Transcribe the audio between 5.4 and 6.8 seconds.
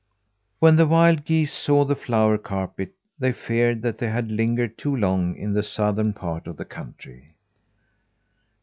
the southern part of the